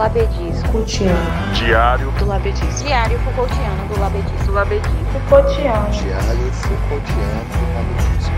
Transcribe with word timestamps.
Labedisco. 0.00 0.64
Foucaultiano. 0.64 1.52
Diário 1.52 2.10
do 2.12 2.24
Labedisco. 2.24 2.84
Diário 2.84 3.18
Foucaultiano 3.18 3.86
do 3.86 4.00
Labedisco. 4.00 4.44
Do 4.46 4.52
Labedisco. 4.52 5.04
Foucaultiano. 5.12 5.90
Diário 5.90 6.52
Foucaultiano 6.54 7.44
do 7.52 7.74
Labedisco. 7.74 8.32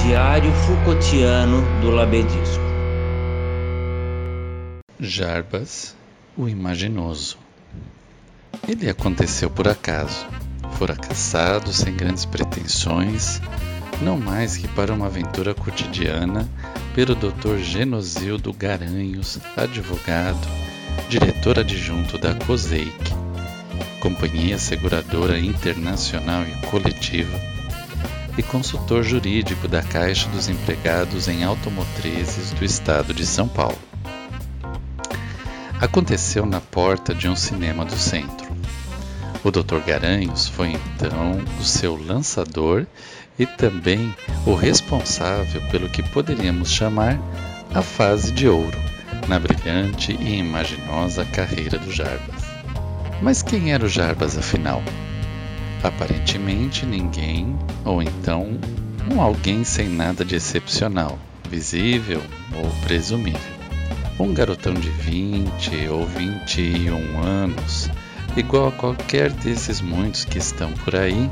Diário 0.00 0.52
Foucaultiano 0.52 1.80
do 1.80 1.90
Labedisco. 1.90 2.62
Jarbas, 5.00 5.96
o 6.36 6.48
imaginoso. 6.48 7.38
Ele 8.68 8.88
aconteceu 8.88 9.50
por 9.50 9.66
acaso. 9.66 10.24
Fora 10.78 10.94
caçado 10.94 11.72
sem 11.72 11.96
grandes 11.96 12.24
pretensões, 12.24 13.42
não 14.00 14.16
mais 14.20 14.56
que 14.56 14.68
para 14.68 14.92
uma 14.92 15.06
aventura 15.06 15.52
cotidiana, 15.52 16.48
pelo 16.96 17.14
Dr. 17.14 17.58
Genosildo 17.58 18.54
Garanhos, 18.54 19.38
advogado, 19.54 20.48
diretor 21.10 21.58
adjunto 21.58 22.16
da 22.16 22.34
COSEIC, 22.34 23.12
Companhia 24.00 24.56
Seguradora 24.56 25.38
Internacional 25.38 26.44
e 26.44 26.66
Coletiva, 26.68 27.38
e 28.38 28.42
consultor 28.42 29.04
jurídico 29.04 29.68
da 29.68 29.82
Caixa 29.82 30.26
dos 30.30 30.48
Empregados 30.48 31.28
em 31.28 31.44
Automotrizes 31.44 32.52
do 32.52 32.64
Estado 32.64 33.12
de 33.12 33.26
São 33.26 33.46
Paulo. 33.46 33.78
Aconteceu 35.78 36.46
na 36.46 36.62
porta 36.62 37.14
de 37.14 37.28
um 37.28 37.36
cinema 37.36 37.84
do 37.84 37.98
centro. 37.98 38.46
O 39.44 39.50
Dr. 39.50 39.80
Garanhos 39.86 40.48
foi 40.48 40.68
então 40.72 41.44
o 41.60 41.62
seu 41.62 41.94
lançador 41.94 42.86
e 43.38 43.46
também 43.46 44.14
o 44.46 44.54
responsável 44.54 45.60
pelo 45.70 45.88
que 45.88 46.02
poderíamos 46.02 46.70
chamar 46.70 47.18
a 47.74 47.82
fase 47.82 48.32
de 48.32 48.48
ouro 48.48 48.78
na 49.28 49.38
brilhante 49.38 50.12
e 50.12 50.38
imaginosa 50.38 51.24
carreira 51.24 51.78
do 51.78 51.92
Jarbas. 51.92 52.44
Mas 53.20 53.42
quem 53.42 53.72
era 53.72 53.84
o 53.84 53.88
Jarbas 53.88 54.36
afinal? 54.36 54.82
Aparentemente 55.82 56.86
ninguém, 56.86 57.56
ou 57.84 58.02
então 58.02 58.58
um 59.10 59.20
alguém 59.20 59.64
sem 59.64 59.88
nada 59.88 60.24
de 60.24 60.36
excepcional, 60.36 61.18
visível 61.50 62.22
ou 62.54 62.68
presumível. 62.86 63.56
Um 64.18 64.32
garotão 64.32 64.74
de 64.74 64.88
20 64.88 65.88
ou 65.88 66.06
21 66.06 67.22
anos 67.22 67.90
igual 68.36 68.68
a 68.68 68.72
qualquer 68.72 69.30
desses 69.30 69.80
muitos 69.80 70.24
que 70.24 70.38
estão 70.38 70.72
por 70.72 70.94
aí 70.94 71.30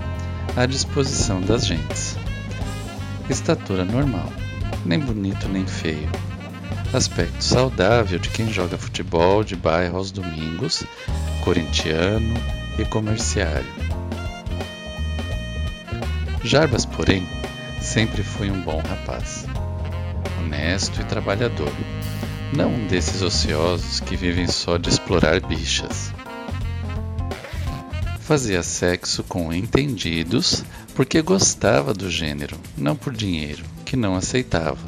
à 0.56 0.66
disposição 0.66 1.40
das 1.40 1.66
gentes. 1.66 2.16
Estatura 3.28 3.84
normal, 3.84 4.32
nem 4.84 5.00
bonito 5.00 5.48
nem 5.48 5.66
feio. 5.66 6.08
Aspecto 6.92 7.42
saudável 7.42 8.18
de 8.18 8.28
quem 8.28 8.52
joga 8.52 8.78
futebol 8.78 9.42
de 9.42 9.56
bairro 9.56 9.96
aos 9.96 10.12
domingos, 10.12 10.84
corintiano 11.42 12.34
e 12.78 12.84
comerciário. 12.84 13.66
Jarbas, 16.44 16.84
porém, 16.84 17.26
sempre 17.80 18.22
foi 18.22 18.50
um 18.50 18.60
bom 18.60 18.80
rapaz, 18.88 19.46
honesto 20.38 21.00
e 21.00 21.04
trabalhador, 21.04 21.72
não 22.52 22.72
um 22.72 22.86
desses 22.86 23.22
ociosos 23.22 23.98
que 23.98 24.16
vivem 24.16 24.46
só 24.46 24.76
de 24.76 24.90
explorar 24.90 25.40
bichas. 25.40 26.12
Fazia 28.24 28.62
sexo 28.62 29.22
com 29.22 29.52
entendidos 29.52 30.64
porque 30.94 31.20
gostava 31.20 31.92
do 31.92 32.10
gênero, 32.10 32.56
não 32.74 32.96
por 32.96 33.12
dinheiro, 33.12 33.62
que 33.84 33.98
não 33.98 34.16
aceitava. 34.16 34.80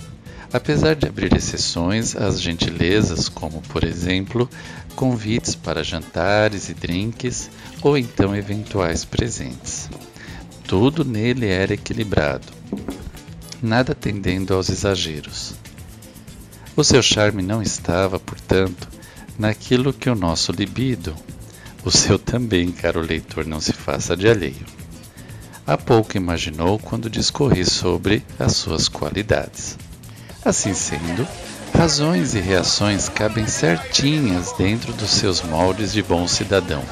Apesar 0.51 0.97
de 0.97 1.07
abrir 1.07 1.37
exceções 1.37 2.17
às 2.17 2.41
gentilezas, 2.41 3.29
como 3.29 3.61
por 3.61 3.85
exemplo 3.85 4.49
convites 4.95 5.55
para 5.55 5.85
jantares 5.85 6.71
e 6.71 6.75
drinks 6.75 7.51
ou 7.83 7.99
então 7.99 8.35
eventuais 8.35 9.05
presentes. 9.05 9.91
Tudo 10.67 11.05
nele 11.05 11.47
era 11.47 11.75
equilibrado, 11.75 12.47
nada 13.63 13.95
tendendo 13.95 14.55
aos 14.55 14.71
exageros. 14.71 15.53
O 16.75 16.83
seu 16.83 17.03
charme 17.03 17.43
não 17.43 17.61
estava, 17.61 18.19
portanto, 18.19 18.89
naquilo 19.39 19.93
que 19.93 20.09
o 20.09 20.15
nosso 20.15 20.53
libido, 20.53 21.15
o 21.87 21.91
seu 21.93 22.19
também, 22.19 22.73
caro 22.73 23.01
leitor, 23.01 23.47
não 23.47 23.61
se 23.61 23.73
faça 23.73 24.17
de 24.17 24.29
alheio. 24.29 24.67
Há 25.65 25.79
pouco 25.79 26.17
imaginou 26.17 26.81
quando 26.81 27.09
discorri 27.09 27.65
sobre 27.65 28.25
as 28.41 28.57
suas 28.57 28.89
qualidades. 28.89 29.79
Assim 30.45 30.75
sendo, 30.75 31.27
razões 31.73 32.35
e 32.35 32.41
reações 32.41 33.09
cabem 33.09 33.47
certinhas 33.47 34.53
dentro 34.59 34.93
dos 34.95 35.11
seus 35.11 35.43
moldes 35.43 35.93
de 35.93 36.03
bom 36.03 36.27
cidadão, 36.27 36.83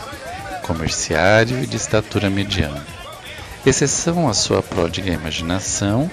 comerciário 0.62 1.60
e 1.60 1.66
de 1.66 1.76
estatura 1.76 2.30
mediana. 2.30 2.86
Exceção 3.66 4.28
a 4.28 4.34
sua 4.34 4.62
pródiga 4.62 5.10
imaginação 5.10 6.08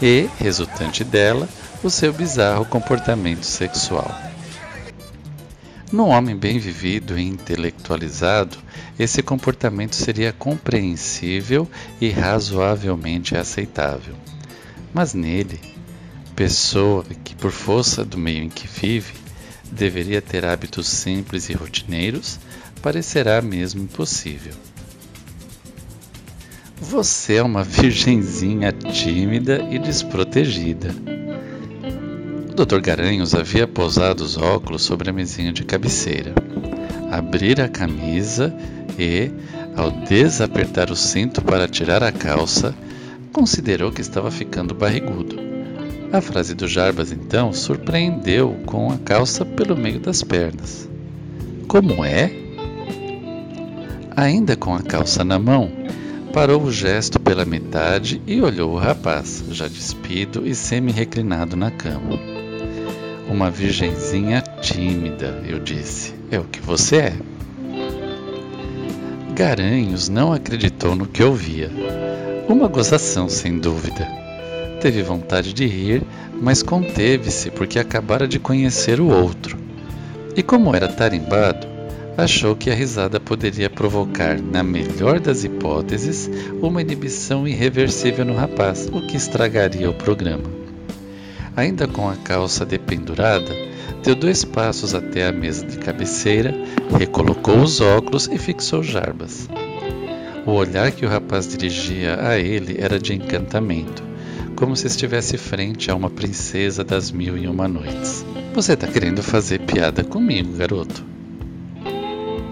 e, 0.00 0.30
resultante 0.38 1.02
dela, 1.02 1.48
o 1.82 1.90
seu 1.90 2.12
bizarro 2.12 2.64
comportamento 2.64 3.42
sexual. 3.42 4.29
No 5.92 6.06
homem 6.06 6.36
bem 6.36 6.56
vivido 6.60 7.18
e 7.18 7.26
intelectualizado, 7.26 8.56
esse 8.96 9.24
comportamento 9.24 9.96
seria 9.96 10.32
compreensível 10.32 11.68
e 12.00 12.10
razoavelmente 12.10 13.36
aceitável. 13.36 14.14
Mas 14.94 15.14
nele, 15.14 15.58
pessoa 16.36 17.04
que, 17.24 17.34
por 17.34 17.50
força 17.50 18.04
do 18.04 18.16
meio 18.16 18.44
em 18.44 18.48
que 18.48 18.68
vive, 18.68 19.14
deveria 19.72 20.22
ter 20.22 20.44
hábitos 20.44 20.86
simples 20.86 21.48
e 21.48 21.54
rotineiros, 21.54 22.38
parecerá 22.80 23.42
mesmo 23.42 23.82
impossível. 23.82 24.54
Você 26.80 27.34
é 27.34 27.42
uma 27.42 27.64
virgenzinha 27.64 28.70
tímida 28.70 29.66
e 29.72 29.78
desprotegida 29.78 30.94
Dr. 32.66 32.80
Garanhos 32.80 33.34
havia 33.34 33.66
pousado 33.66 34.22
os 34.22 34.36
óculos 34.36 34.82
sobre 34.82 35.08
a 35.08 35.12
mesinha 35.14 35.50
de 35.50 35.64
cabeceira. 35.64 36.34
Abrira 37.10 37.64
a 37.64 37.68
camisa 37.68 38.54
e, 38.98 39.30
ao 39.74 39.90
desapertar 39.90 40.90
o 40.90 40.96
cinto 40.96 41.40
para 41.40 41.66
tirar 41.66 42.02
a 42.02 42.12
calça, 42.12 42.74
considerou 43.32 43.90
que 43.90 44.02
estava 44.02 44.30
ficando 44.30 44.74
barrigudo. 44.74 45.36
A 46.12 46.20
frase 46.20 46.54
do 46.54 46.68
Jarbas 46.68 47.10
então 47.10 47.50
surpreendeu 47.50 48.54
com 48.66 48.92
a 48.92 48.98
calça 48.98 49.42
pelo 49.42 49.74
meio 49.74 49.98
das 49.98 50.22
pernas. 50.22 50.86
Como 51.66 52.04
é? 52.04 52.30
Ainda 54.14 54.54
com 54.54 54.74
a 54.74 54.82
calça 54.82 55.24
na 55.24 55.38
mão, 55.38 55.72
parou 56.30 56.62
o 56.64 56.70
gesto 56.70 57.18
pela 57.18 57.46
metade 57.46 58.20
e 58.26 58.38
olhou 58.42 58.72
o 58.72 58.78
rapaz, 58.78 59.42
já 59.50 59.66
despido 59.66 60.46
e 60.46 60.54
semi-reclinado 60.54 61.56
na 61.56 61.70
cama. 61.70 62.29
Uma 63.30 63.48
virgenzinha 63.48 64.42
tímida, 64.60 65.40
eu 65.46 65.60
disse. 65.60 66.12
É 66.32 66.38
o 66.40 66.44
que 66.44 66.60
você 66.60 66.96
é. 66.96 67.12
Garanhos 69.32 70.08
não 70.08 70.32
acreditou 70.32 70.96
no 70.96 71.06
que 71.06 71.22
ouvia. 71.22 71.70
Uma 72.48 72.66
gozação, 72.66 73.28
sem 73.28 73.56
dúvida. 73.56 74.04
Teve 74.80 75.04
vontade 75.04 75.52
de 75.52 75.64
rir, 75.64 76.02
mas 76.42 76.60
conteve-se 76.60 77.52
porque 77.52 77.78
acabara 77.78 78.26
de 78.26 78.40
conhecer 78.40 79.00
o 79.00 79.08
outro. 79.08 79.56
E 80.34 80.42
como 80.42 80.74
era 80.74 80.88
tarimbado, 80.88 81.68
achou 82.18 82.56
que 82.56 82.68
a 82.68 82.74
risada 82.74 83.20
poderia 83.20 83.70
provocar, 83.70 84.40
na 84.40 84.64
melhor 84.64 85.20
das 85.20 85.44
hipóteses, 85.44 86.28
uma 86.60 86.82
inibição 86.82 87.46
irreversível 87.46 88.24
no 88.24 88.34
rapaz, 88.34 88.88
o 88.92 89.00
que 89.06 89.16
estragaria 89.16 89.88
o 89.88 89.94
programa. 89.94 90.59
Ainda 91.60 91.86
com 91.86 92.08
a 92.08 92.16
calça 92.16 92.64
dependurada, 92.64 93.54
deu 94.02 94.14
dois 94.14 94.46
passos 94.46 94.94
até 94.94 95.26
a 95.26 95.32
mesa 95.32 95.66
de 95.66 95.76
cabeceira, 95.76 96.54
recolocou 96.98 97.60
os 97.60 97.82
óculos 97.82 98.30
e 98.32 98.38
fixou 98.38 98.82
Jarbas. 98.82 99.46
O 100.46 100.52
olhar 100.52 100.90
que 100.90 101.04
o 101.04 101.08
rapaz 101.10 101.46
dirigia 101.46 102.18
a 102.18 102.38
ele 102.38 102.76
era 102.78 102.98
de 102.98 103.12
encantamento, 103.12 104.02
como 104.56 104.74
se 104.74 104.86
estivesse 104.86 105.36
frente 105.36 105.90
a 105.90 105.94
uma 105.94 106.08
princesa 106.08 106.82
das 106.82 107.10
mil 107.10 107.36
e 107.36 107.46
uma 107.46 107.68
noites. 107.68 108.24
Você 108.54 108.72
está 108.72 108.86
querendo 108.86 109.22
fazer 109.22 109.60
piada 109.60 110.02
comigo, 110.02 110.56
garoto? 110.56 111.04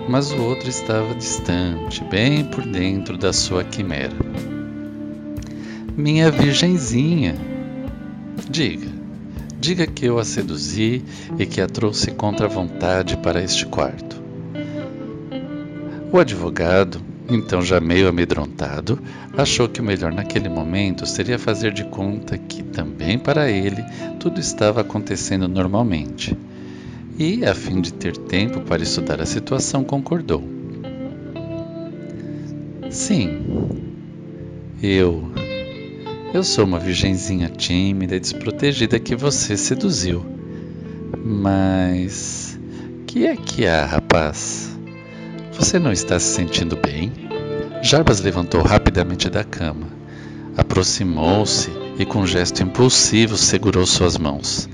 Mas 0.06 0.30
o 0.32 0.42
outro 0.42 0.68
estava 0.68 1.14
distante, 1.14 2.04
bem 2.04 2.44
por 2.44 2.62
dentro 2.62 3.16
da 3.16 3.32
sua 3.32 3.64
quimera. 3.64 4.12
Minha 5.96 6.30
virgenzinha, 6.30 7.34
Diga, 8.48 8.87
diga 9.58 9.86
que 9.86 10.06
eu 10.06 10.18
a 10.18 10.24
seduzi 10.24 11.02
e 11.38 11.44
que 11.46 11.60
a 11.60 11.66
trouxe 11.66 12.10
contra 12.12 12.46
a 12.46 12.48
vontade 12.48 13.16
para 13.16 13.42
este 13.42 13.66
quarto. 13.66 14.22
O 16.12 16.18
advogado, 16.18 17.00
Então, 17.30 17.60
já 17.60 17.78
meio 17.78 18.08
amedrontado, 18.08 18.98
achou 19.36 19.68
que 19.68 19.82
o 19.82 19.84
melhor 19.84 20.10
naquele 20.10 20.48
momento 20.48 21.04
seria 21.04 21.38
fazer 21.38 21.74
de 21.74 21.84
conta 21.84 22.38
que 22.38 22.62
também 22.62 23.18
para 23.18 23.50
ele 23.50 23.84
tudo 24.18 24.40
estava 24.40 24.80
acontecendo 24.80 25.46
normalmente. 25.46 26.34
E, 27.18 27.44
a 27.44 27.54
fim 27.54 27.82
de 27.82 27.92
ter 27.92 28.16
tempo 28.16 28.62
para 28.62 28.82
estudar 28.82 29.20
a 29.20 29.26
situação, 29.26 29.84
concordou. 29.84 30.42
Sim, 32.88 33.44
eu. 34.82 35.30
Eu 36.32 36.44
sou 36.44 36.66
uma 36.66 36.78
virgenzinha 36.78 37.48
tímida 37.48 38.14
e 38.14 38.20
desprotegida 38.20 39.00
que 39.00 39.16
você 39.16 39.56
seduziu. 39.56 40.24
Mas. 41.24 42.58
Que 43.06 43.26
é 43.26 43.34
que 43.34 43.66
há, 43.66 43.86
rapaz? 43.86 44.78
Você 45.52 45.78
não 45.78 45.90
está 45.90 46.20
se 46.20 46.34
sentindo 46.34 46.76
bem? 46.76 47.10
Jarbas 47.82 48.20
levantou 48.20 48.60
rapidamente 48.60 49.30
da 49.30 49.42
cama, 49.42 49.86
aproximou-se 50.56 51.70
e, 51.98 52.04
com 52.04 52.20
um 52.20 52.26
gesto 52.26 52.62
impulsivo, 52.62 53.36
segurou 53.36 53.86
suas 53.86 54.18
mãos, 54.18 54.68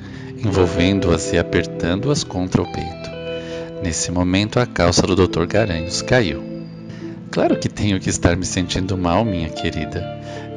envolvendo-as 0.45 1.33
e 1.33 1.39
apertando-as 1.39 2.25
contra 2.25 2.63
o 2.63 2.67
peito. 2.67 3.11
Nesse 3.81 4.11
momento, 4.11 4.59
a 4.59 4.67
calça 4.67 5.07
do 5.07 5.15
Dr. 5.15 5.47
Garanhos 5.47 6.03
caiu. 6.03 6.43
Claro 7.31 7.59
que 7.59 7.69
tenho 7.69 8.01
que 8.01 8.11
estar 8.11 8.37
me 8.37 8.47
sentindo 8.47 8.97
mal, 8.97 9.25
minha 9.25 9.49
querida. 9.49 10.03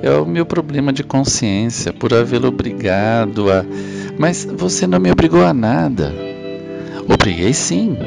É 0.01 0.11
o 0.11 0.25
meu 0.25 0.45
problema 0.45 0.93
de 0.93 1.03
consciência 1.03 1.91
por 1.91 2.13
havê-lo 2.13 2.47
obrigado 2.47 3.51
a. 3.51 3.65
Mas 4.17 4.45
você 4.45 4.85
não 4.85 4.99
me 4.99 5.11
obrigou 5.11 5.43
a 5.43 5.53
nada. 5.53 6.13
Obriguei 7.07 7.53
sim. 7.53 7.97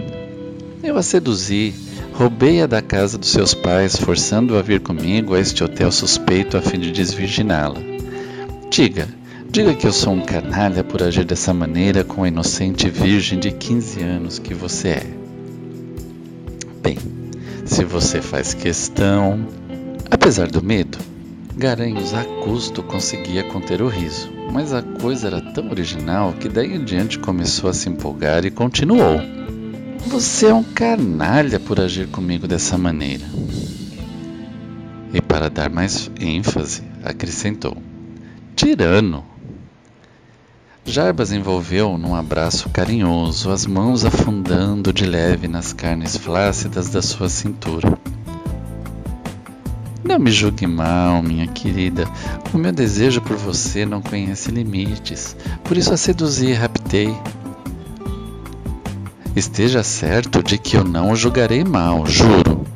Eu 0.83 0.97
a 0.97 1.03
seduzi, 1.03 1.75
roubei-a 2.13 2.67
da 2.67 2.81
casa 2.81 3.19
dos 3.19 3.31
seus 3.31 3.55
pais, 3.55 3.97
forçando-a 3.97 4.61
a 4.61 4.63
vir 4.63 4.81
comigo 4.81 5.35
a 5.35 5.41
este 5.41 5.63
hotel 5.65 5.91
suspeito 5.91 6.57
a 6.57 6.63
fim 6.63 6.79
de 6.79 6.91
desvirginá-la. 6.91 7.81
Diga, 8.71 9.09
diga 9.51 9.75
que 9.75 9.87
eu 9.87 9.93
sou 9.93 10.13
um 10.13 10.21
canalha 10.21 10.85
por 10.85 11.03
agir 11.03 11.25
dessa 11.25 11.53
maneira 11.53 12.05
com 12.05 12.25
a 12.25 12.29
inocente 12.29 12.89
virgem 12.89 13.39
de 13.39 13.51
15 13.51 14.03
anos 14.03 14.39
que 14.39 14.55
você 14.55 14.89
é. 14.89 15.07
Bem, 16.83 16.99
se 17.65 17.85
você 17.85 18.23
faz 18.23 18.55
questão. 18.55 19.47
Apesar 20.11 20.49
do 20.49 20.63
medo, 20.63 20.99
Garanhos 21.61 22.15
a 22.15 22.25
custo 22.25 22.83
conseguia 22.83 23.45
conter 23.45 23.83
o 23.83 23.87
riso, 23.87 24.33
mas 24.51 24.73
a 24.73 24.81
coisa 24.81 25.27
era 25.27 25.43
tão 25.43 25.69
original 25.69 26.33
que 26.33 26.49
daí 26.49 26.75
em 26.75 26.83
diante 26.83 27.19
começou 27.19 27.69
a 27.69 27.75
se 27.75 27.87
empolgar 27.87 28.47
e 28.47 28.51
continuou. 28.51 29.21
Você 30.07 30.47
é 30.47 30.55
um 30.55 30.63
canalha 30.65 31.61
por 31.61 31.79
agir 31.79 32.09
comigo 32.09 32.49
dessa 32.49 32.79
maneira. 32.79 33.27
E 35.13 35.21
para 35.21 35.51
dar 35.51 35.69
mais 35.69 36.11
ênfase, 36.19 36.83
acrescentou: 37.05 37.77
Tirano. 38.57 39.23
Jarbas 40.87 41.31
envolveu 41.31 41.99
num 41.99 42.15
abraço 42.15 42.71
carinhoso, 42.71 43.51
as 43.51 43.67
mãos 43.67 44.07
afundando 44.07 44.95
de 44.95 45.05
leve 45.05 45.47
nas 45.47 45.75
carnes 45.75 46.17
flácidas 46.17 46.89
da 46.89 47.03
sua 47.03 47.29
cintura. 47.29 47.99
Não 50.11 50.19
me 50.19 50.33
julgue 50.33 50.67
mal, 50.67 51.23
minha 51.23 51.47
querida. 51.47 52.05
O 52.53 52.59
meu 52.59 52.73
desejo 52.73 53.21
por 53.21 53.37
você 53.37 53.87
não 53.87 54.03
conhece 54.03 54.51
limites. 54.51 55.37
Por 55.63 55.77
isso 55.77 55.95
a 55.95 55.97
seduzi 55.97 56.47
e 56.47 56.53
raptei. 56.53 57.17
Esteja 59.37 59.85
certo 59.85 60.43
de 60.43 60.59
que 60.59 60.77
eu 60.77 60.83
não 60.83 61.13
o 61.13 61.17
julgarei 61.17 61.63
mal, 61.63 62.05
juro. 62.07 62.67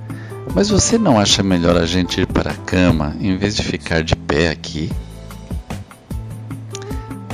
Mas 0.54 0.68
você 0.68 0.96
não 0.96 1.18
acha 1.18 1.42
melhor 1.42 1.76
a 1.76 1.84
gente 1.84 2.20
ir 2.20 2.26
para 2.28 2.52
a 2.52 2.54
cama 2.54 3.16
em 3.20 3.36
vez 3.36 3.56
de 3.56 3.64
ficar 3.64 4.04
de 4.04 4.14
pé 4.14 4.50
aqui? 4.50 4.88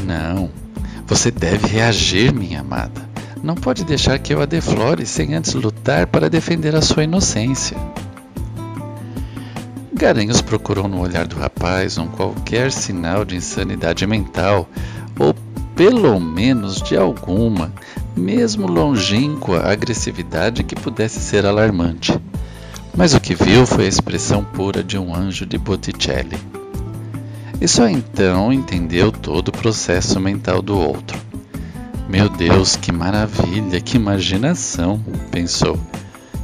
Não, 0.06 0.49
você 1.06 1.31
deve 1.31 1.67
reagir, 1.67 2.32
minha 2.32 2.61
amada. 2.61 3.06
Não 3.43 3.55
pode 3.55 3.85
deixar 3.85 4.19
que 4.19 4.32
eu 4.32 4.41
a 4.41 4.47
deflore 4.47 5.05
sem 5.05 5.35
antes 5.35 5.52
lutar 5.52 6.06
para 6.06 6.31
defender 6.31 6.75
a 6.75 6.81
sua 6.81 7.05
inocência. 7.05 7.76
Garanhos 10.00 10.41
procurou 10.41 10.88
no 10.88 10.99
olhar 10.99 11.26
do 11.26 11.37
rapaz 11.37 11.99
um 11.99 12.06
qualquer 12.06 12.73
sinal 12.73 13.23
de 13.23 13.37
insanidade 13.37 14.06
mental, 14.06 14.67
ou 15.19 15.35
pelo 15.76 16.19
menos 16.19 16.81
de 16.81 16.97
alguma, 16.97 17.70
mesmo 18.17 18.67
longínqua 18.67 19.70
agressividade 19.70 20.64
que 20.64 20.75
pudesse 20.75 21.20
ser 21.20 21.44
alarmante. 21.44 22.19
Mas 22.97 23.12
o 23.12 23.20
que 23.20 23.35
viu 23.35 23.67
foi 23.67 23.85
a 23.85 23.88
expressão 23.88 24.43
pura 24.43 24.82
de 24.82 24.97
um 24.97 25.14
anjo 25.14 25.44
de 25.44 25.58
Botticelli 25.58 26.38
e 27.61 27.69
só 27.69 27.87
então 27.87 28.50
entendeu 28.50 29.12
todo 29.12 29.49
o 29.49 29.52
processo 29.52 30.19
mental 30.19 30.62
do 30.62 30.79
outro. 30.79 31.20
Meu 32.08 32.31
Deus, 32.31 32.75
que 32.75 32.91
maravilha, 32.91 33.82
que 33.82 33.99
imaginação, 33.99 34.99
pensou. 35.31 35.79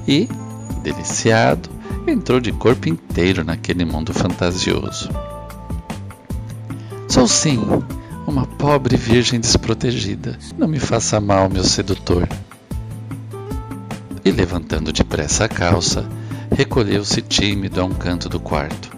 E, 0.06 0.28
deliciado, 0.82 1.70
entrou 2.10 2.40
de 2.40 2.52
corpo 2.52 2.88
inteiro 2.88 3.44
naquele 3.44 3.84
mundo 3.84 4.12
fantasioso. 4.12 5.10
Sou 7.08 7.26
sim, 7.26 7.60
uma 8.26 8.46
pobre 8.46 8.96
virgem 8.96 9.40
desprotegida. 9.40 10.38
Não 10.58 10.68
me 10.68 10.78
faça 10.78 11.20
mal, 11.20 11.48
meu 11.48 11.64
sedutor. 11.64 12.28
E 14.24 14.30
levantando 14.30 14.92
depressa 14.92 15.44
a 15.44 15.48
calça, 15.48 16.08
recolheu-se 16.50 17.22
tímido 17.22 17.80
a 17.80 17.84
um 17.84 17.94
canto 17.94 18.28
do 18.28 18.40
quarto. 18.40 18.90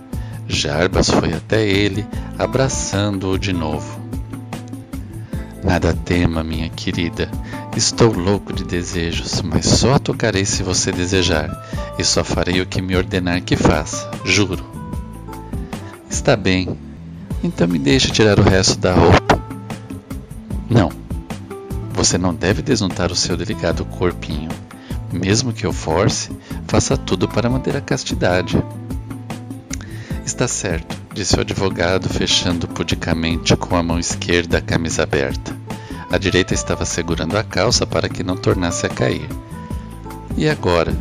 Jarbas 0.46 1.10
foi 1.10 1.34
até 1.34 1.66
ele, 1.68 2.06
abraçando-o 2.38 3.38
de 3.38 3.52
novo. 3.52 4.07
Nada 5.68 5.92
tema, 5.92 6.42
minha 6.42 6.70
querida. 6.70 7.30
Estou 7.76 8.10
louco 8.10 8.54
de 8.54 8.64
desejos, 8.64 9.42
mas 9.42 9.66
só 9.66 9.96
a 9.96 9.98
tocarei 9.98 10.46
se 10.46 10.62
você 10.62 10.90
desejar, 10.90 11.50
e 11.98 12.04
só 12.04 12.24
farei 12.24 12.62
o 12.62 12.66
que 12.66 12.80
me 12.80 12.96
ordenar 12.96 13.42
que 13.42 13.54
faça, 13.54 14.10
juro. 14.24 14.64
Está 16.08 16.34
bem, 16.34 16.74
então 17.44 17.68
me 17.68 17.78
deixe 17.78 18.10
tirar 18.10 18.40
o 18.40 18.42
resto 18.42 18.78
da 18.78 18.94
roupa. 18.94 19.38
Não, 20.70 20.90
você 21.92 22.16
não 22.16 22.34
deve 22.34 22.62
desnudar 22.62 23.12
o 23.12 23.16
seu 23.16 23.36
delicado 23.36 23.84
corpinho. 23.84 24.48
Mesmo 25.12 25.52
que 25.52 25.66
eu 25.66 25.72
force, 25.72 26.30
faça 26.66 26.96
tudo 26.96 27.28
para 27.28 27.50
manter 27.50 27.76
a 27.76 27.82
castidade. 27.82 28.56
Está 30.24 30.48
certo, 30.48 30.96
disse 31.12 31.36
o 31.36 31.40
advogado, 31.42 32.08
fechando 32.08 32.66
pudicamente 32.66 33.54
com 33.54 33.76
a 33.76 33.82
mão 33.82 33.98
esquerda 33.98 34.56
a 34.56 34.62
camisa 34.62 35.02
aberta. 35.02 35.57
A 36.10 36.16
direita 36.16 36.54
estava 36.54 36.86
segurando 36.86 37.36
a 37.36 37.44
calça 37.44 37.86
para 37.86 38.08
que 38.08 38.22
não 38.22 38.36
tornasse 38.36 38.86
a 38.86 38.88
cair. 38.88 39.28
E 40.36 40.48
agora? 40.48 40.96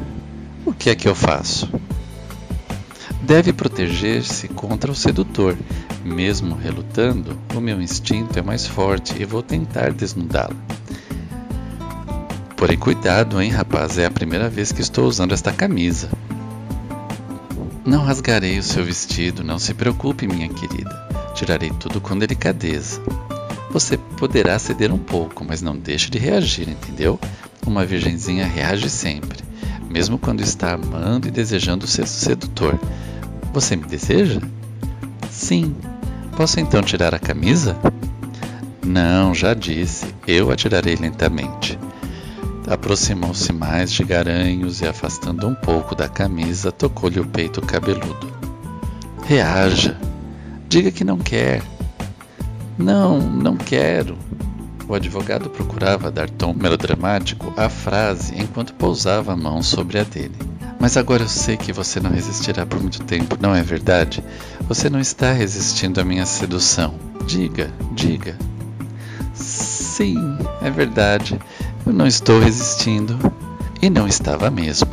O 0.66 0.74
que 0.74 0.90
é 0.90 0.96
que 0.96 1.08
eu 1.08 1.16
faço? 1.16 1.70
Deve 3.22 3.54
proteger-se 3.54 4.50
contra 4.50 4.92
o 4.92 4.96
sedutor. 4.96 5.58
Mesmo 6.04 6.56
relutando, 6.56 7.38
o 7.56 7.60
meu 7.62 7.82
instinto 7.82 8.38
é 8.38 8.42
mais 8.42 8.68
forte 8.68 9.16
e 9.22 9.26
vou 9.26 9.42
tentar 9.42 9.92
desnudá-la. 9.92 10.56
Porém, 12.56 12.78
cuidado, 12.78 13.42
hein, 13.42 13.52
rapaz, 13.52 13.98
é 13.98 14.06
a 14.06 14.12
primeira 14.12 14.50
vez 14.50 14.72
que 14.72 14.82
estou 14.82 15.06
usando 15.06 15.34
esta 15.34 15.54
camisa. 15.54 16.10
Não 17.86 18.04
rasgarei 18.04 18.60
o 18.60 18.64
seu 18.64 18.84
vestido, 18.84 19.44
não 19.44 19.60
se 19.60 19.74
preocupe, 19.74 20.28
minha 20.28 20.50
querida. 20.50 21.08
Tirarei 21.34 21.70
tudo 21.70 22.02
com 22.02 22.18
delicadeza. 22.18 23.02
Você 23.70 23.98
poderá 23.98 24.58
ceder 24.58 24.92
um 24.92 24.98
pouco, 24.98 25.44
mas 25.44 25.62
não 25.62 25.76
deixe 25.76 26.10
de 26.10 26.18
reagir, 26.18 26.70
entendeu? 26.70 27.20
Uma 27.66 27.86
virgenzinha 27.86 28.46
reage 28.46 28.90
sempre, 28.90 29.40
mesmo 29.90 30.18
quando 30.18 30.42
está 30.42 30.74
amando 30.74 31.28
e 31.28 31.32
desejando 31.32 31.86
ser 31.86 32.08
sedutor. 32.08 32.80
Você 33.54 33.76
me 33.76 33.86
deseja? 33.86 34.40
Sim. 35.30 35.76
Posso 36.36 36.60
então 36.60 36.82
tirar 36.82 37.14
a 37.14 37.20
camisa? 37.20 37.76
Não, 38.86 39.34
já 39.34 39.54
disse. 39.54 40.06
Eu 40.26 40.50
a 40.50 40.56
tirarei 40.56 40.96
lentamente. 40.96 41.78
Aproximou-se 42.68 43.52
mais 43.54 43.92
de 43.92 44.04
Garanhos 44.04 44.82
e, 44.82 44.88
afastando 44.88 45.48
um 45.48 45.56
pouco 45.56 45.96
da 45.96 46.08
camisa, 46.08 46.72
tocou-lhe 46.72 47.20
o 47.20 47.26
peito 47.26 47.62
cabeludo. 47.62 48.32
Reaja. 49.26 49.98
Diga 50.70 50.92
que 50.92 51.04
não 51.04 51.18
quer. 51.18 51.62
Não, 52.78 53.20
não 53.20 53.58
quero. 53.58 54.18
O 54.88 54.94
advogado 54.94 55.50
procurava 55.50 56.12
dar 56.12 56.30
tom 56.30 56.54
melodramático 56.54 57.52
à 57.58 57.68
frase 57.68 58.36
enquanto 58.38 58.74
pousava 58.74 59.34
a 59.34 59.36
mão 59.36 59.62
sobre 59.62 60.00
a 60.00 60.04
dele. 60.04 60.36
Mas 60.80 60.96
agora 60.96 61.24
eu 61.24 61.28
sei 61.28 61.58
que 61.58 61.74
você 61.74 62.00
não 62.00 62.12
resistirá 62.12 62.66
por 62.66 62.80
muito 62.80 63.04
tempo, 63.04 63.38
não 63.42 63.54
é 63.54 63.64
verdade? 63.64 64.24
Você 64.62 64.90
não 64.90 65.00
está 65.00 65.32
resistindo 65.32 66.00
à 66.00 66.06
minha 66.06 66.26
sedução. 66.26 66.94
Diga, 67.26 67.72
diga. 67.94 68.38
Sim, 69.34 70.38
é 70.62 70.70
verdade. 70.70 71.40
Eu 71.86 71.92
não 71.92 72.06
estou 72.06 72.40
resistindo. 72.40 73.18
E 73.82 73.90
não 73.90 74.08
estava 74.08 74.50
mesmo. 74.50 74.90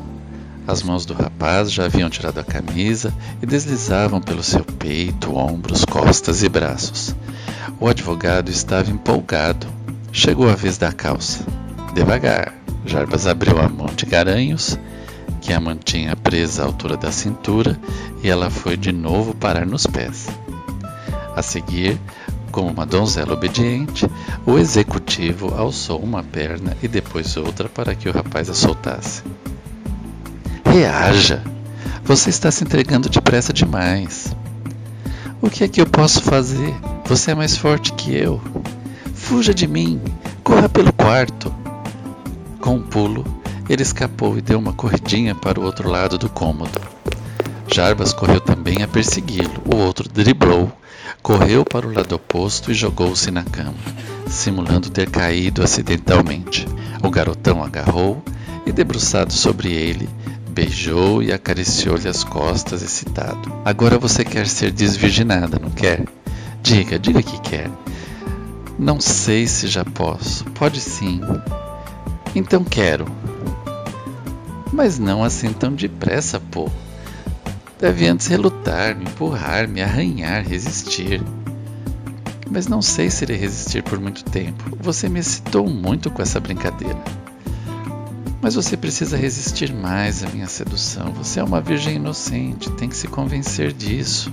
As 0.66 0.82
mãos 0.82 1.04
do 1.04 1.12
rapaz 1.12 1.70
já 1.70 1.84
haviam 1.84 2.08
tirado 2.08 2.38
a 2.38 2.44
camisa 2.44 3.12
e 3.42 3.46
deslizavam 3.46 4.20
pelo 4.20 4.42
seu 4.42 4.64
peito, 4.64 5.36
ombros, 5.36 5.84
costas 5.84 6.42
e 6.42 6.48
braços. 6.48 7.14
O 7.80 7.88
advogado 7.88 8.50
estava 8.50 8.90
empolgado. 8.90 9.66
Chegou 10.12 10.48
a 10.48 10.54
vez 10.54 10.78
da 10.78 10.92
calça. 10.92 11.44
Devagar, 11.94 12.54
Jarbas 12.86 13.26
abriu 13.26 13.58
a 13.60 13.68
mão 13.68 13.86
de 13.86 14.04
Garanhos, 14.06 14.78
que 15.40 15.52
a 15.52 15.60
mantinha 15.60 16.14
presa 16.16 16.62
à 16.62 16.66
altura 16.66 16.96
da 16.96 17.10
cintura, 17.10 17.78
e 18.22 18.28
ela 18.28 18.50
foi 18.50 18.76
de 18.76 18.92
novo 18.92 19.34
parar 19.34 19.66
nos 19.66 19.86
pés. 19.86 20.26
A 21.34 21.42
seguir, 21.42 21.98
como 22.50 22.70
uma 22.70 22.86
donzela 22.86 23.32
obediente, 23.32 24.08
o 24.46 24.58
executivo 24.58 25.54
alçou 25.54 25.98
uma 25.98 26.22
perna 26.22 26.76
e 26.82 26.88
depois 26.88 27.36
outra 27.36 27.68
para 27.68 27.94
que 27.94 28.08
o 28.08 28.12
rapaz 28.12 28.48
a 28.48 28.54
soltasse. 28.54 29.22
Reaja! 30.64 31.42
Você 32.04 32.30
está 32.30 32.50
se 32.50 32.62
entregando 32.62 33.08
depressa 33.08 33.52
demais. 33.52 34.34
O 35.40 35.48
que 35.48 35.64
é 35.64 35.68
que 35.68 35.80
eu 35.80 35.86
posso 35.86 36.22
fazer? 36.22 36.74
Você 37.06 37.32
é 37.32 37.34
mais 37.34 37.56
forte 37.56 37.92
que 37.92 38.14
eu. 38.14 38.40
Fuja 39.14 39.52
de 39.52 39.66
mim! 39.66 40.00
Corra 40.42 40.68
pelo 40.68 40.92
quarto! 40.92 41.54
Com 42.60 42.76
um 42.76 42.82
pulo, 42.82 43.24
ele 43.68 43.82
escapou 43.82 44.38
e 44.38 44.40
deu 44.40 44.58
uma 44.58 44.72
corridinha 44.72 45.34
para 45.34 45.60
o 45.60 45.64
outro 45.64 45.88
lado 45.88 46.16
do 46.16 46.30
cômodo. 46.30 46.80
Jarbas 47.72 48.12
correu 48.12 48.40
também 48.40 48.82
a 48.82 48.88
persegui-lo. 48.88 49.62
O 49.66 49.76
outro 49.76 50.08
driblou, 50.08 50.72
correu 51.22 51.62
para 51.64 51.86
o 51.86 51.92
lado 51.92 52.14
oposto 52.14 52.70
e 52.70 52.74
jogou-se 52.74 53.30
na 53.30 53.44
cama, 53.44 53.74
simulando 54.26 54.88
ter 54.88 55.10
caído 55.10 55.62
acidentalmente. 55.62 56.66
O 57.02 57.10
garotão 57.10 57.62
agarrou 57.62 58.22
e, 58.64 58.72
debruçado 58.72 59.32
sobre 59.32 59.72
ele, 59.72 60.08
beijou 60.48 61.22
e 61.22 61.32
acariciou-lhe 61.32 62.08
as 62.08 62.24
costas, 62.24 62.82
excitado. 62.82 63.52
Agora 63.64 63.98
você 63.98 64.24
quer 64.24 64.46
ser 64.46 64.70
desvirginada, 64.70 65.58
não 65.58 65.70
quer? 65.70 66.04
Diga, 66.64 66.98
diga 66.98 67.22
que 67.22 67.38
quer. 67.42 67.70
Não 68.78 68.98
sei 68.98 69.46
se 69.46 69.66
já 69.66 69.84
posso. 69.84 70.46
Pode 70.46 70.80
sim. 70.80 71.20
Então 72.34 72.64
quero. 72.64 73.04
Mas 74.72 74.98
não 74.98 75.22
assim 75.22 75.52
tão 75.52 75.74
depressa, 75.74 76.40
pô. 76.40 76.70
Deve 77.78 78.08
antes 78.08 78.28
relutar, 78.28 78.96
me 78.96 79.04
empurrar, 79.04 79.68
me 79.68 79.82
arranhar, 79.82 80.42
resistir. 80.42 81.22
Mas 82.50 82.66
não 82.66 82.80
sei 82.80 83.10
se 83.10 83.24
irei 83.24 83.36
resistir 83.36 83.82
por 83.82 84.00
muito 84.00 84.24
tempo. 84.24 84.74
Você 84.80 85.06
me 85.06 85.20
excitou 85.20 85.68
muito 85.68 86.10
com 86.10 86.22
essa 86.22 86.40
brincadeira. 86.40 86.98
Mas 88.40 88.54
você 88.54 88.74
precisa 88.74 89.18
resistir 89.18 89.70
mais 89.70 90.24
à 90.24 90.30
minha 90.30 90.48
sedução. 90.48 91.12
Você 91.12 91.40
é 91.40 91.44
uma 91.44 91.60
virgem 91.60 91.96
inocente, 91.96 92.70
tem 92.70 92.88
que 92.88 92.96
se 92.96 93.06
convencer 93.06 93.70
disso. 93.70 94.32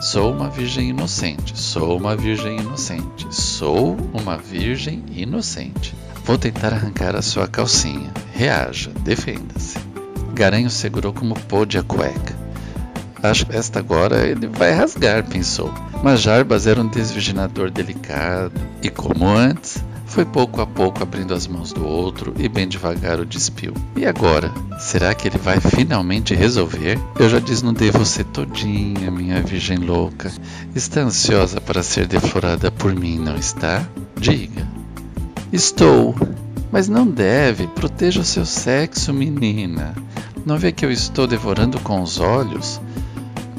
Sou 0.00 0.30
uma 0.30 0.50
virgem 0.50 0.90
inocente, 0.90 1.58
sou 1.58 1.96
uma 1.96 2.14
virgem 2.14 2.58
inocente, 2.58 3.26
sou 3.30 3.96
uma 4.12 4.36
virgem 4.36 5.02
inocente. 5.10 5.94
Vou 6.24 6.36
tentar 6.36 6.74
arrancar 6.74 7.16
a 7.16 7.22
sua 7.22 7.48
calcinha. 7.48 8.12
Reaja, 8.34 8.90
defenda-se. 9.00 9.78
Garanho 10.34 10.68
segurou 10.68 11.14
como 11.14 11.34
pôde 11.34 11.78
a 11.78 11.82
cueca. 11.82 12.36
Acho 13.22 13.46
que 13.46 13.56
esta 13.56 13.78
agora 13.78 14.26
ele 14.26 14.46
vai 14.46 14.70
rasgar, 14.72 15.24
pensou. 15.24 15.72
Mas 16.02 16.20
Jarbas 16.20 16.66
era 16.66 16.80
um 16.80 16.88
desvirginador 16.88 17.70
delicado 17.70 18.60
e, 18.82 18.90
como 18.90 19.26
antes, 19.26 19.82
foi 20.06 20.24
pouco 20.24 20.60
a 20.60 20.66
pouco 20.66 21.02
abrindo 21.02 21.34
as 21.34 21.46
mãos 21.46 21.72
do 21.72 21.86
outro 21.86 22.32
e 22.38 22.48
bem 22.48 22.66
devagar 22.66 23.20
o 23.20 23.26
despiu. 23.26 23.74
E 23.96 24.06
agora? 24.06 24.52
Será 24.78 25.14
que 25.14 25.28
ele 25.28 25.38
vai 25.38 25.60
finalmente 25.60 26.34
resolver? 26.34 26.98
Eu 27.18 27.28
já 27.28 27.38
desnudei 27.38 27.90
você 27.90 28.24
todinha, 28.24 29.10
minha 29.10 29.42
virgem 29.42 29.78
louca. 29.78 30.32
Está 30.74 31.00
ansiosa 31.00 31.60
para 31.60 31.82
ser 31.82 32.06
deflorada 32.06 32.70
por 32.70 32.94
mim, 32.94 33.18
não 33.18 33.36
está? 33.36 33.86
Diga. 34.18 34.66
Estou. 35.52 36.14
Mas 36.70 36.88
não 36.88 37.06
deve. 37.06 37.66
Proteja 37.66 38.20
o 38.20 38.24
seu 38.24 38.46
sexo, 38.46 39.12
menina. 39.12 39.94
Não 40.44 40.56
vê 40.56 40.72
que 40.72 40.84
eu 40.84 40.92
estou 40.92 41.26
devorando 41.26 41.78
com 41.80 42.00
os 42.00 42.20
olhos? 42.20 42.80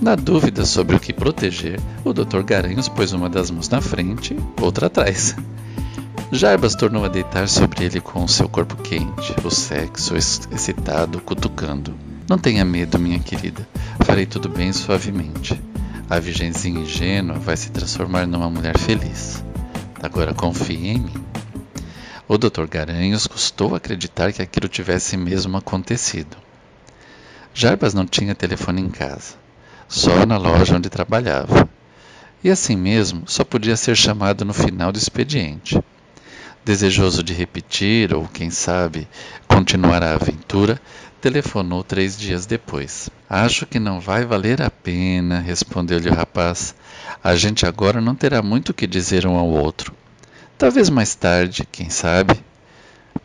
Na 0.01 0.15
dúvida 0.15 0.65
sobre 0.65 0.95
o 0.95 0.99
que 0.99 1.11
proteger, 1.11 1.79
o 2.05 2.13
Dr. 2.13 2.43
Garanhos 2.43 2.87
pôs 2.87 3.13
uma 3.13 3.27
das 3.27 3.49
mãos 3.49 3.67
na 3.67 3.81
frente, 3.81 4.37
outra 4.61 4.87
atrás. 4.87 5.35
Jarbas 6.29 6.75
tornou 6.75 7.05
a 7.05 7.07
deitar 7.07 7.47
sobre 7.47 7.85
ele 7.85 8.01
com 8.01 8.27
seu 8.27 8.49
corpo 8.49 8.75
quente, 8.75 9.33
o 9.45 9.49
sexo 9.49 10.13
excitado 10.13 11.21
cutucando. 11.21 11.95
Não 12.27 12.37
tenha 12.37 12.65
medo, 12.65 12.99
minha 12.99 13.17
querida. 13.17 13.65
Farei 14.05 14.25
tudo 14.25 14.49
bem 14.49 14.73
suavemente. 14.73 15.59
A 16.09 16.19
virgenzinha 16.19 16.81
ingênua 16.81 17.39
vai 17.39 17.55
se 17.55 17.71
transformar 17.71 18.27
numa 18.27 18.49
mulher 18.49 18.77
feliz. 18.77 19.41
Agora 20.03 20.33
confie 20.33 20.87
em 20.89 20.99
mim. 20.99 21.25
O 22.27 22.37
Dr. 22.37 22.67
Garanhos 22.69 23.25
custou 23.25 23.73
acreditar 23.73 24.33
que 24.33 24.41
aquilo 24.41 24.67
tivesse 24.67 25.15
mesmo 25.15 25.55
acontecido. 25.55 26.35
Jarbas 27.53 27.93
não 27.93 28.05
tinha 28.05 28.35
telefone 28.35 28.81
em 28.81 28.89
casa, 28.89 29.35
só 29.87 30.25
na 30.25 30.37
loja 30.37 30.75
onde 30.75 30.89
trabalhava. 30.89 31.69
E 32.43 32.49
assim 32.49 32.75
mesmo, 32.75 33.23
só 33.25 33.45
podia 33.45 33.77
ser 33.77 33.95
chamado 33.95 34.43
no 34.43 34.53
final 34.53 34.91
do 34.91 34.97
expediente. 34.97 35.81
Desejoso 36.67 37.23
de 37.23 37.31
repetir, 37.31 38.13
ou 38.13 38.27
quem 38.27 38.49
sabe, 38.49 39.07
continuar 39.47 40.03
a 40.03 40.15
aventura, 40.15 40.77
telefonou 41.21 41.81
três 41.81 42.19
dias 42.19 42.45
depois. 42.45 43.09
Acho 43.29 43.65
que 43.65 43.79
não 43.79 44.01
vai 44.01 44.25
valer 44.25 44.61
a 44.61 44.69
pena, 44.69 45.39
respondeu-lhe 45.39 46.09
o 46.09 46.13
rapaz. 46.13 46.75
A 47.23 47.37
gente 47.37 47.65
agora 47.65 48.01
não 48.01 48.13
terá 48.13 48.41
muito 48.41 48.71
o 48.71 48.73
que 48.73 48.85
dizer 48.85 49.25
um 49.25 49.37
ao 49.37 49.47
outro. 49.47 49.93
Talvez 50.57 50.89
mais 50.89 51.15
tarde, 51.15 51.65
quem 51.71 51.89
sabe. 51.89 52.37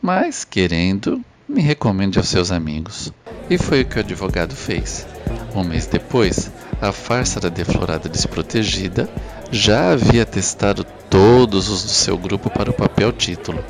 Mas, 0.00 0.44
querendo, 0.44 1.20
me 1.48 1.60
recomende 1.62 2.18
aos 2.18 2.28
seus 2.28 2.52
amigos. 2.52 3.12
E 3.50 3.58
foi 3.58 3.80
o 3.80 3.84
que 3.84 3.96
o 3.96 4.02
advogado 4.02 4.54
fez. 4.54 5.04
Um 5.52 5.64
mês 5.64 5.88
depois, 5.88 6.48
a 6.82 6.90
farsa 6.90 7.38
da 7.38 7.48
deflorada 7.48 8.08
desprotegida 8.08 9.08
já 9.52 9.92
havia 9.92 10.26
testado 10.26 10.84
todos 11.08 11.68
os 11.68 11.84
do 11.84 11.88
seu 11.88 12.18
grupo 12.18 12.50
para 12.50 12.70
o 12.70 12.74
papel 12.74 13.12
título, 13.12 13.64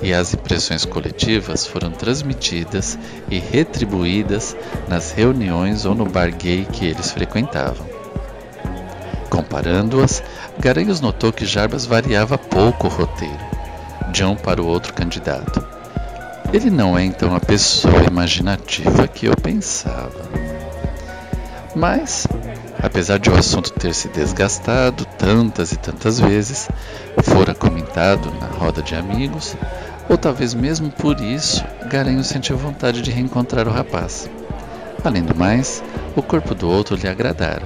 e 0.00 0.14
as 0.14 0.32
impressões 0.32 0.86
coletivas 0.86 1.66
foram 1.66 1.90
transmitidas 1.90 2.98
e 3.30 3.38
retribuídas 3.38 4.56
nas 4.88 5.12
reuniões 5.12 5.84
ou 5.84 5.94
no 5.94 6.06
bar 6.06 6.34
gay 6.34 6.66
que 6.72 6.86
eles 6.86 7.10
frequentavam. 7.10 7.86
Comparando-as, 9.28 10.22
Garanhos 10.58 11.02
notou 11.02 11.32
que 11.32 11.44
Jarbas 11.44 11.84
variava 11.84 12.38
pouco 12.38 12.86
o 12.86 12.90
roteiro, 12.90 13.44
de 14.10 14.24
um 14.24 14.34
para 14.34 14.62
o 14.62 14.66
outro 14.66 14.94
candidato. 14.94 15.62
Ele 16.50 16.70
não 16.70 16.96
é 16.96 17.04
então 17.04 17.34
a 17.34 17.40
pessoa 17.40 18.04
imaginativa 18.04 19.06
que 19.06 19.26
eu 19.26 19.36
pensava. 19.36 20.54
Mas 21.74 22.24
Apesar 22.84 23.18
de 23.18 23.30
o 23.30 23.34
assunto 23.34 23.72
ter 23.72 23.94
se 23.94 24.08
desgastado 24.08 25.06
tantas 25.16 25.72
e 25.72 25.76
tantas 25.78 26.20
vezes, 26.20 26.68
fora 27.22 27.54
comentado 27.54 28.30
na 28.38 28.46
roda 28.46 28.82
de 28.82 28.94
amigos, 28.94 29.56
ou 30.06 30.18
talvez 30.18 30.52
mesmo 30.52 30.90
por 30.90 31.18
isso, 31.18 31.64
Garanho 31.86 32.22
sentiu 32.22 32.58
vontade 32.58 33.00
de 33.00 33.10
reencontrar 33.10 33.66
o 33.66 33.70
rapaz. 33.70 34.28
Além 35.02 35.22
do 35.22 35.34
mais, 35.34 35.82
o 36.14 36.22
corpo 36.22 36.54
do 36.54 36.68
outro 36.68 36.94
lhe 36.94 37.08
agradara. 37.08 37.64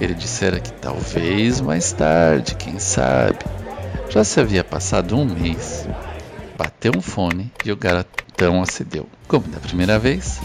Ele 0.00 0.14
dissera 0.14 0.58
que 0.58 0.72
talvez 0.72 1.60
mais 1.60 1.92
tarde, 1.92 2.54
quem 2.54 2.78
sabe. 2.78 3.40
Já 4.08 4.24
se 4.24 4.40
havia 4.40 4.64
passado 4.64 5.14
um 5.14 5.26
mês. 5.26 5.86
Bateu 6.56 6.92
um 6.96 7.02
fone 7.02 7.52
e 7.66 7.70
o 7.70 7.76
garotão 7.76 8.62
acedeu. 8.62 9.06
Como 9.28 9.46
da 9.46 9.60
primeira 9.60 9.98
vez, 9.98 10.40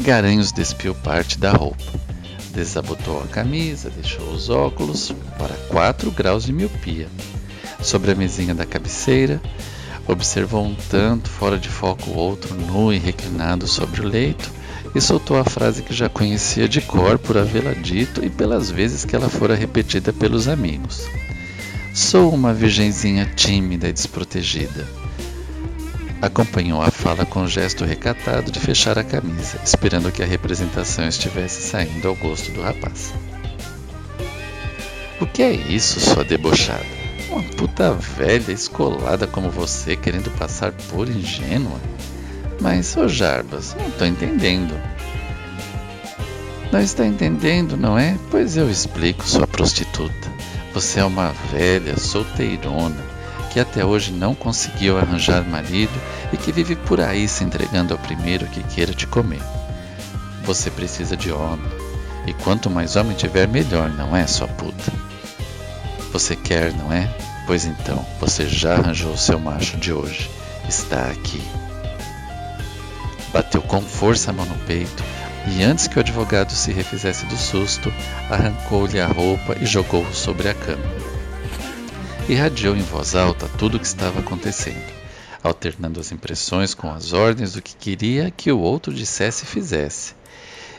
Garanhos 0.00 0.50
despiu 0.50 0.96
parte 0.96 1.38
da 1.38 1.52
roupa 1.52 2.05
Desabotou 2.56 3.22
a 3.22 3.26
camisa, 3.26 3.90
deixou 3.90 4.30
os 4.30 4.48
óculos 4.48 5.12
para 5.36 5.54
4 5.68 6.10
graus 6.10 6.44
de 6.44 6.54
miopia. 6.54 7.06
Sobre 7.82 8.12
a 8.12 8.14
mesinha 8.14 8.54
da 8.54 8.64
cabeceira, 8.64 9.42
observou 10.08 10.64
um 10.64 10.74
tanto 10.74 11.28
fora 11.28 11.58
de 11.58 11.68
foco 11.68 12.08
o 12.08 12.16
outro 12.16 12.54
nu 12.54 12.94
e 12.94 12.98
reclinado 12.98 13.66
sobre 13.66 14.00
o 14.00 14.08
leito 14.08 14.50
e 14.94 15.02
soltou 15.02 15.36
a 15.36 15.44
frase 15.44 15.82
que 15.82 15.92
já 15.92 16.08
conhecia 16.08 16.66
de 16.66 16.80
cor 16.80 17.18
por 17.18 17.36
havê-la 17.36 17.74
dito 17.74 18.24
e 18.24 18.30
pelas 18.30 18.70
vezes 18.70 19.04
que 19.04 19.14
ela 19.14 19.28
fora 19.28 19.54
repetida 19.54 20.10
pelos 20.10 20.48
amigos. 20.48 21.06
Sou 21.92 22.32
uma 22.32 22.54
virgenzinha 22.54 23.30
tímida 23.36 23.86
e 23.86 23.92
desprotegida 23.92 25.05
acompanhou 26.20 26.82
a 26.82 26.90
fala 26.90 27.24
com 27.24 27.40
um 27.40 27.48
gesto 27.48 27.84
recatado 27.84 28.50
de 28.50 28.60
fechar 28.60 28.98
a 28.98 29.04
camisa, 29.04 29.60
esperando 29.64 30.10
que 30.10 30.22
a 30.22 30.26
representação 30.26 31.06
estivesse 31.06 31.62
saindo 31.62 32.08
ao 32.08 32.14
gosto 32.16 32.50
do 32.52 32.62
rapaz. 32.62 33.12
O 35.20 35.26
que 35.26 35.42
é 35.42 35.52
isso, 35.52 36.00
sua 36.00 36.24
debochada? 36.24 36.84
Uma 37.30 37.42
puta 37.42 37.92
velha 37.92 38.52
escolada 38.52 39.26
como 39.26 39.50
você 39.50 39.96
querendo 39.96 40.30
passar 40.38 40.72
por 40.90 41.08
ingênua? 41.08 41.80
Mas, 42.60 42.96
ô 42.96 43.08
Jarbas, 43.08 43.74
não 43.78 43.90
tô 43.92 44.04
entendendo. 44.04 44.74
Não 46.72 46.80
está 46.80 47.06
entendendo, 47.06 47.76
não 47.76 47.98
é? 47.98 48.18
Pois 48.30 48.56
eu 48.56 48.70
explico, 48.70 49.26
sua 49.26 49.46
prostituta. 49.46 50.30
Você 50.72 51.00
é 51.00 51.04
uma 51.04 51.32
velha, 51.50 51.96
solteirona, 51.96 53.15
que 53.56 53.60
até 53.60 53.82
hoje 53.82 54.12
não 54.12 54.34
conseguiu 54.34 54.98
arranjar 54.98 55.42
marido 55.42 55.98
e 56.30 56.36
que 56.36 56.52
vive 56.52 56.76
por 56.76 57.00
aí 57.00 57.26
se 57.26 57.42
entregando 57.42 57.94
ao 57.94 57.98
primeiro 57.98 58.44
que 58.48 58.62
queira 58.62 58.92
te 58.92 59.06
comer. 59.06 59.40
Você 60.44 60.70
precisa 60.70 61.16
de 61.16 61.32
homem, 61.32 61.66
e 62.26 62.34
quanto 62.34 62.68
mais 62.68 62.96
homem 62.96 63.16
tiver, 63.16 63.48
melhor, 63.48 63.88
não 63.88 64.14
é, 64.14 64.26
sua 64.26 64.46
puta? 64.46 64.92
Você 66.12 66.36
quer, 66.36 66.70
não 66.74 66.92
é? 66.92 67.08
Pois 67.46 67.64
então, 67.64 68.04
você 68.20 68.46
já 68.46 68.74
arranjou 68.74 69.12
o 69.12 69.18
seu 69.18 69.38
macho 69.38 69.78
de 69.78 69.90
hoje. 69.90 70.30
Está 70.68 71.06
aqui. 71.06 71.42
Bateu 73.32 73.62
com 73.62 73.80
força 73.80 74.32
a 74.32 74.34
mão 74.34 74.44
no 74.44 74.58
peito 74.66 75.02
e, 75.46 75.62
antes 75.62 75.86
que 75.86 75.96
o 75.96 76.00
advogado 76.00 76.52
se 76.52 76.72
refizesse 76.72 77.24
do 77.24 77.38
susto, 77.38 77.90
arrancou-lhe 78.28 79.00
a 79.00 79.06
roupa 79.06 79.56
e 79.58 79.64
jogou-o 79.64 80.14
sobre 80.14 80.50
a 80.50 80.54
cama. 80.54 81.15
Irradiou 82.28 82.76
em 82.76 82.82
voz 82.82 83.14
alta 83.14 83.48
tudo 83.56 83.76
o 83.76 83.80
que 83.80 83.86
estava 83.86 84.20
acontecendo, 84.20 84.92
alternando 85.42 86.00
as 86.00 86.10
impressões 86.10 86.74
com 86.74 86.90
as 86.92 87.12
ordens 87.12 87.52
do 87.52 87.62
que 87.62 87.76
queria 87.76 88.30
que 88.30 88.50
o 88.50 88.58
outro 88.58 88.92
dissesse 88.92 89.44
e 89.44 89.46
fizesse 89.46 90.14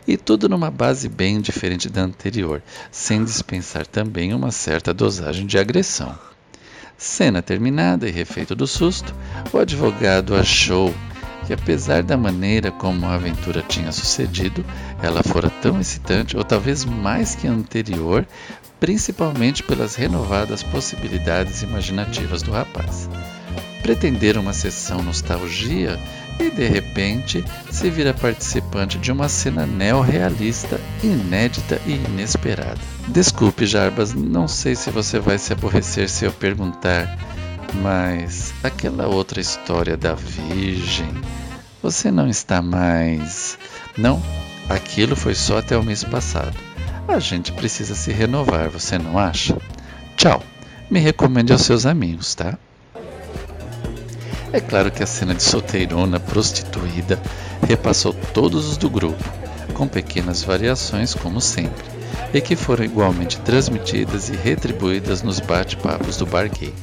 e 0.07 0.15
tudo 0.15 0.47
numa 0.47 0.71
base 0.71 1.09
bem 1.09 1.41
diferente 1.41 1.89
da 1.89 2.01
anterior, 2.01 2.63
sem 2.89 3.23
dispensar 3.23 3.85
também 3.85 4.33
uma 4.33 4.51
certa 4.51 4.93
dosagem 4.93 5.45
de 5.45 5.57
agressão. 5.57 6.17
Cena 6.97 7.41
terminada 7.41 8.07
e 8.07 8.11
refeito 8.11 8.55
do 8.55 8.65
susto, 8.65 9.13
o 9.51 9.57
advogado 9.57 10.33
achou 10.33 10.93
que, 11.45 11.53
apesar 11.53 12.01
da 12.01 12.17
maneira 12.17 12.71
como 12.71 13.05
a 13.05 13.15
aventura 13.15 13.61
tinha 13.61 13.91
sucedido, 13.91 14.65
ela 15.03 15.21
fora 15.21 15.49
tão 15.49 15.79
excitante, 15.79 16.37
ou 16.37 16.43
talvez 16.43 16.85
mais 16.85 17.35
que 17.35 17.47
a 17.47 17.51
anterior, 17.51 18.25
principalmente 18.79 19.63
pelas 19.63 19.95
renovadas 19.95 20.63
possibilidades 20.63 21.61
imaginativas 21.61 22.41
do 22.41 22.51
rapaz. 22.51 23.09
Pretender 23.81 24.37
uma 24.37 24.53
sessão 24.53 25.01
nostalgia 25.01 25.99
e 26.39 26.49
de 26.51 26.67
repente 26.67 27.43
se 27.71 27.89
vira 27.89 28.13
participante 28.13 28.97
de 28.97 29.11
uma 29.11 29.27
cena 29.27 29.65
neorrealista, 29.65 30.79
inédita 31.03 31.81
e 31.85 31.93
inesperada. 31.93 32.79
Desculpe, 33.07 33.65
Jarbas, 33.65 34.13
não 34.13 34.47
sei 34.47 34.75
se 34.75 34.89
você 34.91 35.19
vai 35.19 35.37
se 35.37 35.53
aborrecer 35.53 36.09
se 36.09 36.25
eu 36.25 36.31
perguntar, 36.31 37.17
mas 37.81 38.53
aquela 38.63 39.07
outra 39.07 39.39
história 39.39 39.97
da 39.97 40.13
Virgem, 40.13 41.09
você 41.81 42.11
não 42.11 42.27
está 42.27 42.61
mais. 42.61 43.57
Não, 43.97 44.21
aquilo 44.69 45.15
foi 45.15 45.33
só 45.33 45.57
até 45.57 45.77
o 45.77 45.83
mês 45.83 46.03
passado. 46.03 46.66
A 47.07 47.19
gente 47.19 47.53
precisa 47.53 47.95
se 47.95 48.11
renovar, 48.11 48.69
você 48.69 48.97
não 48.97 49.17
acha? 49.17 49.57
Tchau. 50.17 50.43
Me 50.89 50.99
recomende 50.99 51.53
aos 51.53 51.61
seus 51.61 51.85
amigos, 51.85 52.35
tá? 52.35 52.57
É 54.51 54.59
claro 54.59 54.91
que 54.91 55.01
a 55.01 55.07
cena 55.07 55.33
de 55.33 55.41
solteirona 55.41 56.19
prostituída 56.19 57.19
repassou 57.65 58.13
todos 58.33 58.67
os 58.67 58.77
do 58.77 58.89
grupo, 58.89 59.23
com 59.73 59.87
pequenas 59.87 60.43
variações 60.43 61.13
como 61.13 61.39
sempre, 61.39 61.85
e 62.33 62.41
que 62.41 62.55
foram 62.55 62.83
igualmente 62.83 63.39
transmitidas 63.39 64.29
e 64.29 64.35
retribuídas 64.35 65.21
nos 65.21 65.39
bate-papos 65.39 66.17
do 66.17 66.25
bar 66.25 66.49
gay. 66.49 66.73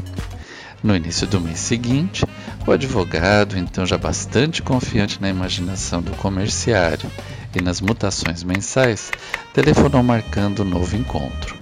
No 0.82 0.96
início 0.96 1.26
do 1.26 1.40
mês 1.40 1.58
seguinte, 1.58 2.24
o 2.66 2.72
advogado, 2.72 3.58
então 3.58 3.86
já 3.86 3.96
bastante 3.96 4.62
confiante 4.62 5.20
na 5.20 5.28
imaginação 5.28 6.02
do 6.02 6.12
comerciário 6.12 7.10
e 7.54 7.62
nas 7.62 7.80
mutações 7.80 8.42
mensais, 8.42 9.10
telefonou 9.52 10.02
marcando 10.02 10.62
um 10.62 10.64
novo 10.64 10.96
encontro. 10.96 11.56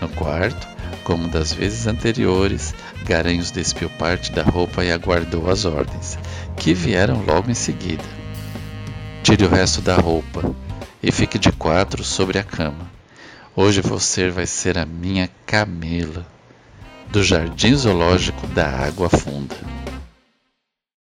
No 0.00 0.08
quarto, 0.08 0.66
como 1.04 1.28
das 1.28 1.52
vezes 1.52 1.86
anteriores, 1.86 2.74
Garanhos 3.04 3.50
despiu 3.50 3.88
parte 3.90 4.30
da 4.32 4.42
roupa 4.42 4.84
e 4.84 4.92
aguardou 4.92 5.50
as 5.50 5.64
ordens, 5.64 6.18
que 6.56 6.74
vieram 6.74 7.24
logo 7.24 7.50
em 7.50 7.54
seguida. 7.54 8.04
Tire 9.22 9.44
o 9.44 9.48
resto 9.48 9.80
da 9.80 9.96
roupa 9.96 10.54
e 11.02 11.10
fique 11.10 11.38
de 11.38 11.50
quatro 11.52 12.04
sobre 12.04 12.38
a 12.38 12.44
cama. 12.44 12.90
Hoje 13.56 13.80
você 13.80 14.30
vai 14.30 14.46
ser 14.46 14.78
a 14.78 14.86
minha 14.86 15.30
Camila, 15.46 16.26
do 17.10 17.24
Jardim 17.24 17.74
Zoológico 17.74 18.46
da 18.48 18.68
Água 18.68 19.08
Funda. 19.08 19.56